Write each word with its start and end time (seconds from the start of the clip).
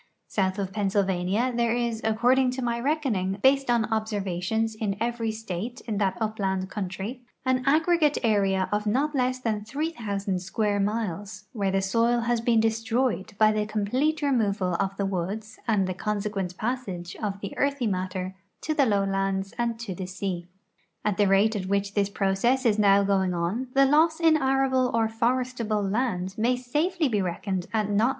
South 0.27 0.57
of 0.57 0.73
Pennsylvania 0.73 1.53
there 1.55 1.75
is, 1.75 2.01
according 2.03 2.49
to 2.53 2.63
my 2.63 2.79
reckoning, 2.79 3.33
based 3.43 3.69
on 3.69 3.85
observations 3.93 4.73
in 4.73 4.97
every 4.99 5.31
state 5.31 5.79
in 5.81 5.99
that 5.99 6.17
upland 6.19 6.71
country, 6.71 7.21
an 7.45 7.63
aggregate 7.67 8.17
area 8.23 8.67
of 8.71 8.87
not 8.87 9.13
less 9.13 9.37
than 9.39 9.63
three 9.63 9.91
thousand 9.91 10.37
s(]uare 10.37 10.83
miles 10.83 11.45
where 11.53 11.69
the 11.69 11.83
soil 11.83 12.21
has 12.21 12.41
been 12.41 12.59
destr()}'ed 12.59 13.37
by 13.37 13.51
the 13.51 13.67
complete 13.67 14.23
removal 14.23 14.73
of 14.79 14.97
the 14.97 15.05
woods 15.05 15.59
and 15.67 15.85
the 15.85 15.93
consequent 15.93 16.57
])assage 16.57 17.15
of 17.17 17.39
the 17.39 17.55
earthy 17.55 17.85
matter 17.85 18.33
to 18.61 18.73
tlie 18.73 18.89
lowlands 18.89 19.53
and 19.59 19.77
to 19.79 19.93
the 19.93 20.07
sea. 20.07 20.47
At 21.05 21.17
the 21.17 21.27
rate 21.27 21.55
at 21.55 21.67
which 21.67 21.93
this 21.93 22.09
process 22.09 22.65
is 22.65 22.79
now 22.79 23.03
going 23.03 23.35
on, 23.35 23.67
the 23.75 23.85
loss 23.85 24.19
in 24.19 24.35
arable 24.35 24.89
or 24.95 25.07
forestal)le 25.07 25.91
land 25.91 26.35
may 26.39 26.55
safely 26.55 27.07
he 27.07 27.21
reckoned 27.21 27.67
at 27.71 27.91
not 27.91 28.05
le. 28.07 28.09